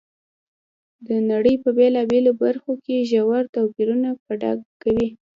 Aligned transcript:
د 1.07 1.09
نړۍ 1.31 1.55
په 1.63 1.69
بېلابېلو 1.77 2.31
برخو 2.43 2.71
کې 2.85 3.07
ژور 3.11 3.43
توپیرونه 3.55 4.09
په 4.23 4.31
ډاګه 4.41 4.67
کوي. 4.83 5.07